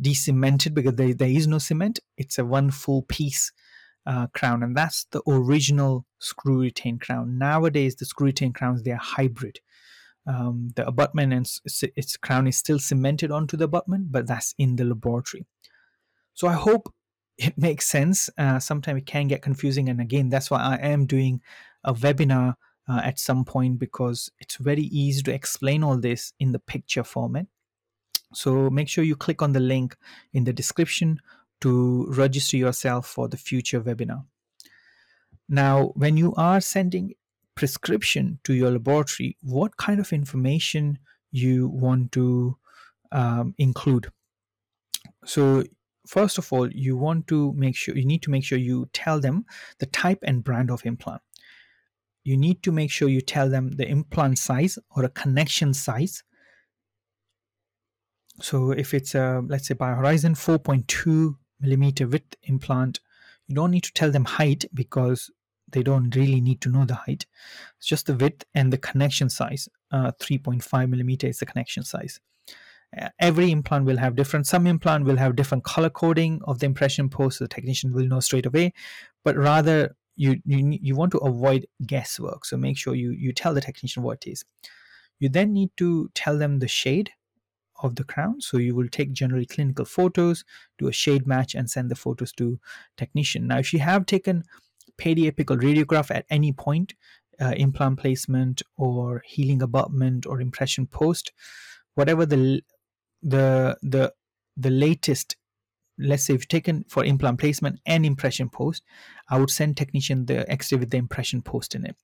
de-cemented 0.00 0.74
because 0.74 0.94
there, 0.94 1.14
there 1.14 1.28
is 1.28 1.46
no 1.46 1.58
cement. 1.58 2.00
It's 2.16 2.38
a 2.38 2.44
one 2.44 2.70
full 2.70 3.02
piece 3.02 3.52
uh, 4.06 4.26
crown 4.28 4.62
and 4.62 4.76
that's 4.76 5.06
the 5.10 5.22
original 5.26 6.04
screw 6.18 6.60
retained 6.60 7.00
crown. 7.00 7.38
Nowadays 7.38 7.96
the 7.96 8.04
screw 8.04 8.26
retained 8.26 8.54
crowns 8.54 8.82
they 8.82 8.90
are 8.90 8.96
hybrid. 8.96 9.60
Um, 10.26 10.70
the 10.74 10.86
abutment 10.86 11.32
and 11.34 11.46
its, 11.64 11.84
its 11.96 12.16
crown 12.16 12.46
is 12.46 12.56
still 12.56 12.78
cemented 12.78 13.30
onto 13.30 13.56
the 13.56 13.64
abutment 13.64 14.10
but 14.10 14.26
that's 14.26 14.54
in 14.58 14.76
the 14.76 14.84
laboratory. 14.84 15.46
So 16.34 16.48
i 16.48 16.54
hope 16.54 16.92
it 17.36 17.58
makes 17.58 17.86
sense. 17.86 18.30
Uh, 18.38 18.58
sometimes 18.58 18.98
it 18.98 19.06
can 19.06 19.28
get 19.28 19.42
confusing 19.42 19.88
and 19.88 20.00
again 20.00 20.28
that's 20.28 20.50
why 20.50 20.60
i 20.60 20.76
am 20.76 21.06
doing 21.06 21.40
a 21.82 21.92
webinar 21.92 22.54
uh, 22.88 23.00
at 23.02 23.18
some 23.18 23.44
point 23.44 23.78
because 23.78 24.30
it's 24.38 24.56
very 24.56 24.82
easy 24.84 25.22
to 25.22 25.32
explain 25.32 25.82
all 25.82 25.98
this 25.98 26.32
in 26.38 26.52
the 26.52 26.58
picture 26.58 27.04
format. 27.04 27.46
So 28.32 28.68
make 28.68 28.88
sure 28.88 29.04
you 29.04 29.16
click 29.16 29.42
on 29.42 29.52
the 29.52 29.60
link 29.60 29.96
in 30.32 30.44
the 30.44 30.52
description 30.52 31.20
to 31.60 32.06
register 32.10 32.56
yourself 32.56 33.06
for 33.06 33.28
the 33.28 33.36
future 33.36 33.80
webinar. 33.80 34.24
Now, 35.48 35.92
when 35.94 36.16
you 36.16 36.34
are 36.36 36.60
sending 36.60 37.14
prescription 37.54 38.40
to 38.44 38.54
your 38.54 38.70
laboratory, 38.70 39.36
what 39.42 39.76
kind 39.76 40.00
of 40.00 40.12
information 40.12 40.98
you 41.30 41.68
want 41.68 42.12
to 42.12 42.56
um, 43.12 43.54
include? 43.58 44.08
So 45.24 45.64
first 46.06 46.38
of 46.38 46.52
all, 46.52 46.70
you 46.70 46.96
want 46.96 47.26
to 47.28 47.52
make 47.54 47.76
sure 47.76 47.96
you 47.96 48.06
need 48.06 48.22
to 48.22 48.30
make 48.30 48.44
sure 48.44 48.58
you 48.58 48.88
tell 48.92 49.20
them 49.20 49.44
the 49.78 49.86
type 49.86 50.18
and 50.22 50.42
brand 50.42 50.70
of 50.70 50.84
implant 50.84 51.22
you 52.24 52.38
need 52.38 52.62
to 52.62 52.72
make 52.72 52.90
sure 52.90 53.08
you 53.08 53.20
tell 53.20 53.48
them 53.48 53.72
the 53.72 53.86
implant 53.86 54.38
size 54.38 54.78
or 54.96 55.04
a 55.04 55.10
connection 55.10 55.74
size. 55.74 56.24
So 58.40 58.72
if 58.72 58.94
it's 58.94 59.14
a, 59.14 59.42
let's 59.46 59.68
say 59.68 59.74
BioHorizon 59.74 60.32
4.2 60.32 61.36
millimeter 61.64 62.06
width 62.06 62.36
implant, 62.44 63.00
you 63.46 63.54
don't 63.54 63.70
need 63.70 63.84
to 63.84 63.92
tell 63.92 64.10
them 64.10 64.24
height 64.24 64.64
because 64.72 65.30
they 65.70 65.82
don't 65.82 66.14
really 66.14 66.40
need 66.40 66.60
to 66.60 66.68
know 66.68 66.84
the 66.84 66.94
height. 66.94 67.26
It's 67.78 67.86
just 67.86 68.06
the 68.06 68.14
width 68.14 68.44
and 68.54 68.72
the 68.72 68.78
connection 68.78 69.28
size. 69.28 69.68
Uh, 69.90 70.12
3.5 70.20 70.88
millimeter 70.88 71.26
is 71.26 71.38
the 71.38 71.46
connection 71.46 71.82
size. 71.82 72.20
Uh, 72.96 73.08
every 73.18 73.50
implant 73.50 73.84
will 73.86 73.96
have 73.96 74.14
different. 74.14 74.46
Some 74.46 74.66
implant 74.66 75.04
will 75.04 75.16
have 75.16 75.36
different 75.36 75.64
color 75.64 75.90
coding 75.90 76.40
of 76.44 76.60
the 76.60 76.66
impression 76.66 77.08
post. 77.08 77.38
So 77.38 77.44
the 77.44 77.48
technician 77.48 77.92
will 77.92 78.06
know 78.06 78.20
straight 78.20 78.46
away, 78.46 78.72
but 79.24 79.36
rather 79.36 79.96
you, 80.16 80.40
you 80.44 80.78
you 80.80 80.94
want 80.94 81.12
to 81.12 81.18
avoid 81.18 81.66
guesswork 81.86 82.44
so 82.44 82.56
make 82.56 82.78
sure 82.78 82.94
you 82.94 83.10
you 83.10 83.32
tell 83.32 83.54
the 83.54 83.60
technician 83.60 84.02
what 84.02 84.24
it 84.24 84.30
is 84.30 84.44
you 85.18 85.28
then 85.28 85.52
need 85.52 85.70
to 85.76 86.08
tell 86.14 86.38
them 86.38 86.58
the 86.58 86.68
shade 86.68 87.10
of 87.84 87.94
the 87.96 88.04
crown. 88.04 88.40
So 88.40 88.56
you 88.56 88.74
will 88.74 88.88
take 88.88 89.12
generally 89.12 89.46
clinical 89.46 89.84
photos 89.84 90.44
do 90.78 90.88
a 90.88 90.92
shade 90.92 91.26
match 91.26 91.54
and 91.54 91.70
send 91.70 91.90
the 91.90 91.94
photos 91.94 92.32
to 92.32 92.58
technician. 92.96 93.46
Now 93.46 93.58
if 93.58 93.72
you 93.72 93.78
have 93.80 94.06
taken 94.06 94.44
periapical 94.98 95.60
radiograph 95.60 96.10
at 96.10 96.26
any 96.30 96.52
point 96.52 96.94
uh, 97.40 97.54
implant 97.56 97.98
placement 97.98 98.62
or 98.76 99.22
healing 99.26 99.60
abutment 99.60 100.24
or 100.26 100.40
impression 100.40 100.86
post 100.86 101.32
whatever 101.94 102.24
the 102.24 102.62
the 103.22 103.76
the 103.82 104.12
the 104.56 104.70
latest 104.70 105.36
let's 105.98 106.24
say 106.24 106.34
if 106.34 106.48
taken 106.48 106.84
for 106.88 107.04
implant 107.04 107.38
placement 107.38 107.80
and 107.86 108.04
impression 108.04 108.48
post, 108.48 108.82
I 109.28 109.38
would 109.38 109.50
send 109.50 109.76
technician 109.76 110.26
the 110.26 110.50
X-ray 110.50 110.78
with 110.78 110.90
the 110.90 110.96
impression 110.96 111.42
post 111.42 111.74
in 111.74 111.86
it. 111.86 111.96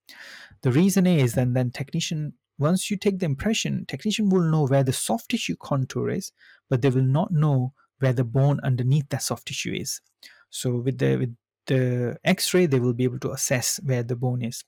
The 0.62 0.73
reason 0.73 1.06
is 1.06 1.35
then 1.35 1.52
then 1.52 1.70
technician 1.70 2.35
once 2.61 2.90
you 2.90 2.97
take 2.99 3.18
the 3.18 3.26
impression, 3.26 3.87
technician 3.87 4.28
will 4.28 4.42
know 4.42 4.66
where 4.66 4.85
the 4.85 4.92
soft 4.92 5.30
tissue 5.30 5.56
contour 5.56 6.11
is, 6.11 6.30
but 6.68 6.82
they 6.82 6.90
will 6.90 7.02
not 7.02 7.32
know 7.32 7.73
where 8.00 8.12
the 8.12 8.23
bone 8.23 8.61
underneath 8.62 9.09
that 9.09 9.23
soft 9.23 9.47
tissue 9.47 9.73
is. 9.73 10.02
So 10.50 10.76
with 10.76 10.99
the 10.99 11.16
with 11.16 11.37
the 11.66 12.18
X-ray, 12.25 12.66
they 12.66 12.78
will 12.78 12.92
be 12.92 13.04
able 13.04 13.18
to 13.20 13.32
assess 13.32 13.80
where 13.82 14.02
the 14.02 14.16
bone 14.16 14.42
is. 14.42 14.62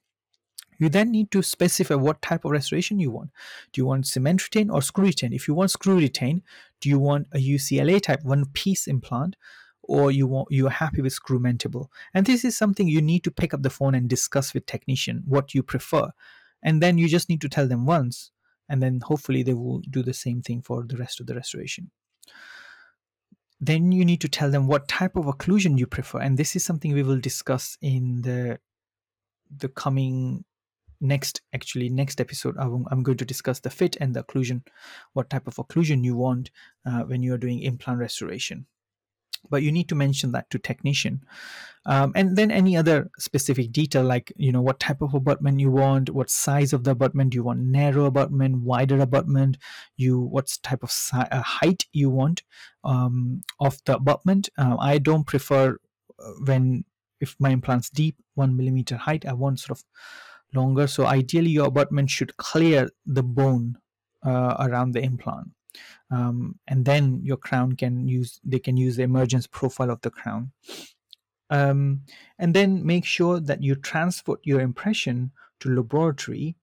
You 0.79 0.89
then 0.89 1.11
need 1.11 1.31
to 1.33 1.43
specify 1.43 1.95
what 1.95 2.23
type 2.23 2.45
of 2.45 2.51
restoration 2.51 2.99
you 2.99 3.11
want. 3.11 3.31
Do 3.73 3.81
you 3.81 3.87
want 3.87 4.07
cement 4.07 4.43
retain 4.43 4.71
or 4.71 4.83
screw 4.83 5.05
retain? 5.05 5.33
If 5.33 5.47
you 5.47 5.55
want 5.55 5.71
screw 5.71 5.97
retain, 5.97 6.43
do 6.83 6.89
you 6.91 6.99
want 6.99 7.29
a 7.33 7.39
UCLA 7.39 8.03
type 8.03 8.23
one 8.23 8.45
piece 8.53 8.87
implant? 8.87 9.37
or 9.83 10.11
you 10.11 10.27
want 10.27 10.49
you're 10.51 10.71
happy 10.71 11.03
with 11.03 11.13
screw 11.13 11.41
mentable 11.41 11.87
and 12.15 12.25
this 12.25 12.45
is 12.45 12.57
something 12.57 12.87
you 12.87 13.03
need 13.03 13.25
to 13.25 13.31
pick 13.31 13.53
up 13.53 13.63
the 13.63 13.71
phone 13.71 13.95
and 13.95 14.09
discuss 14.09 14.55
with 14.55 14.67
technician 14.67 15.23
what 15.27 15.55
you 15.55 15.63
prefer. 15.63 16.09
And 16.63 16.81
then 16.81 16.99
you 16.99 17.09
just 17.09 17.29
need 17.29 17.41
to 17.41 17.49
tell 17.49 17.67
them 17.67 17.85
once 17.85 18.31
and 18.69 18.83
then 18.83 19.01
hopefully 19.03 19.43
they 19.43 19.55
will 19.55 19.81
do 19.91 20.03
the 20.03 20.15
same 20.15 20.41
thing 20.41 20.63
for 20.63 20.85
the 20.87 20.97
rest 20.97 21.21
of 21.21 21.27
the 21.27 21.35
restoration. 21.35 21.91
Then 23.61 23.93
you 23.93 24.05
need 24.05 24.21
to 24.21 24.29
tell 24.29 24.51
them 24.51 24.67
what 24.67 24.89
type 24.89 25.17
of 25.17 25.27
occlusion 25.27 25.79
you 25.79 25.87
prefer. 25.87 26.21
And 26.21 26.39
this 26.39 26.55
is 26.57 26.65
something 26.65 26.93
we 26.93 27.03
will 27.03 27.21
discuss 27.21 27.77
in 27.81 28.23
the 28.23 28.59
the 29.55 29.69
coming 29.69 30.45
next 31.03 31.43
actually 31.53 31.89
next 31.89 32.21
episode 32.21 32.57
i'm 32.59 33.03
going 33.03 33.19
to 33.19 33.25
discuss 33.25 33.61
the 33.61 33.71
fit 33.71 33.97
and 34.01 34.15
the 34.15 34.23
occlusion 34.23 34.63
what 35.13 35.29
type 35.29 35.47
of 35.47 35.57
occlusion 35.57 36.05
you 36.05 36.17
want 36.17 36.51
uh, 36.87 37.01
when 37.01 37.23
you 37.23 37.35
are 37.35 37.39
doing 37.39 37.61
implant 37.61 37.99
restoration. 37.99 38.67
But 39.51 39.63
you 39.63 39.73
need 39.73 39.89
to 39.89 39.97
mention 39.97 40.31
that 40.33 40.49
to 40.51 40.59
technician. 40.59 41.25
Um, 41.85 42.13
and 42.15 42.37
then 42.37 42.53
any 42.53 42.77
other 42.77 43.11
specific 43.19 43.73
detail 43.73 44.05
like 44.05 44.33
you 44.37 44.53
know 44.53 44.63
what 44.63 44.79
type 44.79 45.03
of 45.03 45.15
abutment 45.15 45.59
you 45.59 45.73
want 45.73 46.11
what 46.11 46.31
size 46.31 46.73
of 46.73 46.85
the 46.85 46.93
abutment 46.93 47.31
do 47.31 47.37
you 47.37 47.43
want 47.43 47.59
narrow 47.59 48.05
abutment 48.05 48.63
wider 48.63 49.01
abutment 49.01 49.59
you 49.97 50.21
what 50.21 50.57
type 50.63 50.85
of 50.85 50.93
si- 50.93 51.17
uh, 51.33 51.43
height 51.43 51.87
you 51.93 52.09
want 52.09 52.45
um, 52.85 53.43
of 53.59 53.79
the 53.85 53.97
abutment. 53.97 54.49
Uh, 54.57 54.77
i 54.79 54.97
don't 54.97 55.27
prefer 55.27 55.77
uh, 56.21 56.31
when 56.47 56.85
if 57.21 57.35
my 57.41 57.53
implant's 57.53 57.91
deep 57.91 58.15
one 58.35 58.57
millimeter 58.57 58.97
height 58.97 59.27
i 59.27 59.33
want 59.33 59.59
sort 59.59 59.77
of 59.77 59.85
longer. 60.55 60.87
So 60.87 61.07
ideally, 61.07 61.51
your 61.51 61.67
abutment 61.67 62.11
should 62.11 62.37
clear 62.37 62.91
the 63.07 63.23
bone 63.23 63.79
uh, 64.25 64.57
around 64.61 64.93
the 64.93 65.03
implant, 65.03 65.49
um, 66.11 66.59
and 66.69 66.85
then 66.85 67.21
your 67.23 67.37
crown 67.37 67.77
can 67.77 68.07
use. 68.07 68.41
They 68.45 68.59
can 68.59 68.77
use 68.77 68.97
the 68.97 69.03
emergence 69.03 69.47
profile 69.47 69.91
of 69.91 70.01
the 70.03 70.11
crown, 70.11 70.53
um, 71.51 72.03
and 72.39 72.55
then 72.55 72.85
make 72.85 73.05
sure 73.05 73.41
that 73.41 73.63
you 73.63 73.75
transport 73.75 74.41
your 74.45 74.61
impression 74.61 75.33
to 75.61 75.75
laboratory 75.75 76.57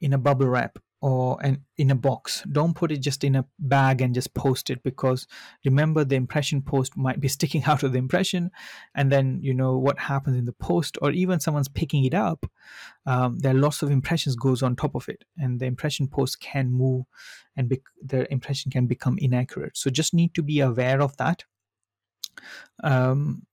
in 0.00 0.12
a 0.12 0.18
bubble 0.18 0.48
wrap 0.48 0.78
or 1.04 1.36
and 1.42 1.60
in 1.76 1.90
a 1.90 1.94
box. 1.94 2.42
Don't 2.50 2.74
put 2.74 2.90
it 2.90 3.02
just 3.02 3.24
in 3.24 3.36
a 3.36 3.44
bag 3.58 4.00
and 4.00 4.14
just 4.14 4.32
post 4.32 4.70
it 4.70 4.82
because 4.82 5.26
remember 5.62 6.02
the 6.02 6.14
impression 6.14 6.62
post 6.62 6.96
might 6.96 7.20
be 7.20 7.28
sticking 7.36 7.62
out 7.64 7.82
of 7.82 7.92
the 7.92 7.98
impression. 7.98 8.50
And 8.94 9.12
then 9.12 9.38
you 9.42 9.52
know 9.52 9.76
what 9.76 9.98
happens 9.98 10.38
in 10.38 10.46
the 10.46 10.54
post 10.54 10.96
or 11.02 11.10
even 11.10 11.40
someone's 11.40 11.68
picking 11.68 12.06
it 12.06 12.14
up 12.14 12.46
um, 13.04 13.38
there 13.38 13.54
are 13.54 13.58
lots 13.58 13.82
of 13.82 13.90
impressions 13.90 14.34
goes 14.34 14.62
on 14.62 14.76
top 14.76 14.94
of 14.94 15.06
it 15.10 15.24
and 15.36 15.60
the 15.60 15.66
impression 15.66 16.08
post 16.08 16.40
can 16.40 16.70
move 16.70 17.04
and 17.54 17.68
be- 17.68 17.82
the 18.02 18.30
impression 18.32 18.70
can 18.70 18.86
become 18.86 19.18
inaccurate. 19.18 19.76
So 19.76 19.90
just 19.90 20.14
need 20.14 20.32
to 20.34 20.42
be 20.42 20.60
aware 20.60 21.02
of 21.02 21.14
that 21.18 21.44
um, 22.82 23.44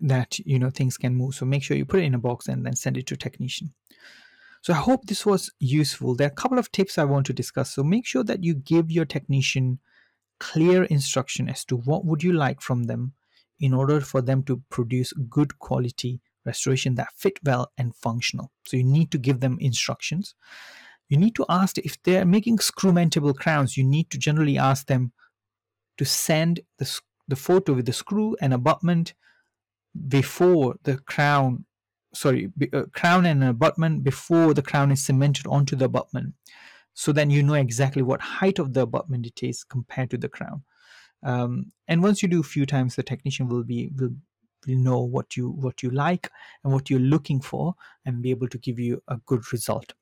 that 0.00 0.38
you 0.40 0.58
know 0.58 0.68
things 0.68 0.98
can 0.98 1.14
move. 1.14 1.34
So 1.34 1.46
make 1.46 1.62
sure 1.62 1.78
you 1.78 1.86
put 1.86 2.00
it 2.00 2.04
in 2.04 2.14
a 2.14 2.18
box 2.18 2.46
and 2.46 2.66
then 2.66 2.76
send 2.76 2.98
it 2.98 3.06
to 3.06 3.16
technician 3.16 3.72
so 4.62 4.74
I 4.74 4.76
hope 4.76 5.06
this 5.06 5.24
was 5.24 5.50
useful. 5.58 6.14
There 6.14 6.26
are 6.26 6.30
a 6.30 6.34
couple 6.34 6.58
of 6.58 6.70
tips 6.70 6.98
I 6.98 7.04
want 7.04 7.26
to 7.26 7.32
discuss. 7.32 7.74
So 7.74 7.82
make 7.82 8.06
sure 8.06 8.24
that 8.24 8.44
you 8.44 8.54
give 8.54 8.90
your 8.90 9.06
technician 9.06 9.78
clear 10.38 10.84
instruction 10.84 11.48
as 11.48 11.64
to 11.66 11.76
what 11.76 12.04
would 12.04 12.22
you 12.22 12.32
like 12.32 12.60
from 12.60 12.84
them 12.84 13.14
in 13.58 13.72
order 13.72 14.00
for 14.00 14.20
them 14.22 14.42
to 14.44 14.62
produce 14.70 15.12
good 15.12 15.58
quality 15.58 16.20
restoration 16.44 16.94
that 16.94 17.08
fit 17.14 17.38
well 17.44 17.70
and 17.76 17.94
functional. 17.94 18.50
So 18.66 18.76
you 18.76 18.84
need 18.84 19.10
to 19.12 19.18
give 19.18 19.40
them 19.40 19.58
instructions. 19.60 20.34
You 21.08 21.16
need 21.16 21.34
to 21.36 21.46
ask 21.48 21.76
if 21.78 22.02
they're 22.02 22.24
making 22.24 22.60
screw 22.60 22.92
mounted 22.92 23.22
crowns, 23.36 23.76
you 23.76 23.84
need 23.84 24.10
to 24.10 24.18
generally 24.18 24.56
ask 24.56 24.86
them 24.86 25.12
to 25.98 26.04
send 26.04 26.60
the, 26.78 27.00
the 27.28 27.36
photo 27.36 27.74
with 27.74 27.86
the 27.86 27.92
screw 27.92 28.36
and 28.40 28.54
abutment 28.54 29.14
before 30.08 30.76
the 30.84 30.98
crown 30.98 31.66
sorry, 32.12 32.50
uh, 32.72 32.84
crown 32.94 33.26
and 33.26 33.44
abutment 33.44 34.04
before 34.04 34.54
the 34.54 34.62
crown 34.62 34.90
is 34.90 35.04
cemented 35.04 35.46
onto 35.46 35.76
the 35.76 35.86
abutment. 35.86 36.34
So 36.94 37.12
then 37.12 37.30
you 37.30 37.42
know 37.42 37.54
exactly 37.54 38.02
what 38.02 38.20
height 38.20 38.58
of 38.58 38.74
the 38.74 38.82
abutment 38.82 39.26
it 39.26 39.42
is 39.42 39.64
compared 39.64 40.10
to 40.10 40.18
the 40.18 40.28
crown. 40.28 40.64
Um, 41.22 41.72
and 41.86 42.02
once 42.02 42.22
you 42.22 42.28
do 42.28 42.40
a 42.40 42.44
few 42.44 42.66
times, 42.66 42.96
the 42.96 43.02
technician 43.02 43.48
will 43.48 43.64
be 43.64 43.90
will, 43.96 44.10
will 44.66 44.76
know 44.76 45.00
what 45.00 45.36
you 45.36 45.50
what 45.50 45.82
you 45.82 45.90
like 45.90 46.30
and 46.64 46.72
what 46.72 46.90
you're 46.90 46.98
looking 46.98 47.40
for, 47.40 47.74
and 48.04 48.22
be 48.22 48.30
able 48.30 48.48
to 48.48 48.58
give 48.58 48.78
you 48.78 49.02
a 49.08 49.18
good 49.26 49.52
result. 49.52 49.92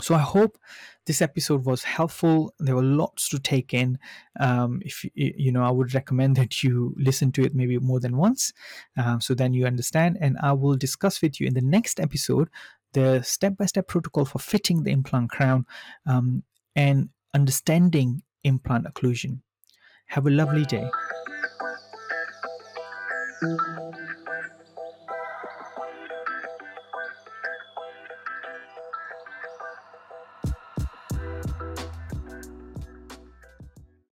So 0.00 0.14
I 0.14 0.20
hope 0.20 0.58
this 1.06 1.22
episode 1.22 1.64
was 1.64 1.84
helpful. 1.84 2.52
There 2.58 2.76
were 2.76 2.82
lots 2.82 3.28
to 3.30 3.38
take 3.38 3.72
in. 3.72 3.98
Um, 4.38 4.82
if 4.84 5.04
you 5.04 5.10
you 5.14 5.52
know, 5.52 5.62
I 5.62 5.70
would 5.70 5.94
recommend 5.94 6.36
that 6.36 6.62
you 6.62 6.94
listen 6.98 7.32
to 7.32 7.42
it 7.42 7.54
maybe 7.54 7.78
more 7.78 8.00
than 8.00 8.16
once, 8.16 8.52
um, 8.96 9.20
so 9.20 9.34
then 9.34 9.54
you 9.54 9.66
understand. 9.66 10.18
And 10.20 10.36
I 10.42 10.52
will 10.52 10.76
discuss 10.76 11.22
with 11.22 11.40
you 11.40 11.46
in 11.46 11.54
the 11.54 11.62
next 11.62 11.98
episode 12.00 12.48
the 12.92 13.22
step-by-step 13.22 13.88
protocol 13.88 14.24
for 14.24 14.38
fitting 14.38 14.82
the 14.82 14.90
implant 14.90 15.30
crown 15.30 15.66
um, 16.06 16.42
and 16.74 17.10
understanding 17.34 18.22
implant 18.44 18.86
occlusion. 18.86 19.40
Have 20.06 20.26
a 20.26 20.30
lovely 20.30 20.64
day. 20.64 20.88